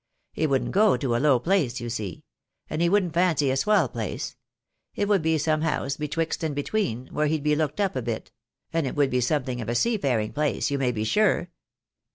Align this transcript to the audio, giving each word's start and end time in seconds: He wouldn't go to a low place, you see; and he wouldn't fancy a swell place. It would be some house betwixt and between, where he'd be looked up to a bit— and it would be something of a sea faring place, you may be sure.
He 0.33 0.47
wouldn't 0.47 0.71
go 0.71 0.97
to 0.97 1.15
a 1.15 1.21
low 1.21 1.37
place, 1.37 1.79
you 1.79 1.87
see; 1.87 2.23
and 2.71 2.81
he 2.81 2.89
wouldn't 2.89 3.13
fancy 3.13 3.51
a 3.51 3.55
swell 3.55 3.87
place. 3.87 4.35
It 4.95 5.07
would 5.07 5.21
be 5.21 5.37
some 5.37 5.61
house 5.61 5.95
betwixt 5.95 6.43
and 6.43 6.55
between, 6.55 7.05
where 7.11 7.27
he'd 7.27 7.43
be 7.43 7.55
looked 7.55 7.79
up 7.79 7.93
to 7.93 7.99
a 7.99 8.01
bit— 8.01 8.31
and 8.73 8.87
it 8.87 8.95
would 8.95 9.11
be 9.11 9.21
something 9.21 9.61
of 9.61 9.69
a 9.69 9.75
sea 9.75 9.99
faring 9.99 10.33
place, 10.33 10.71
you 10.71 10.79
may 10.79 10.91
be 10.91 11.03
sure. 11.03 11.51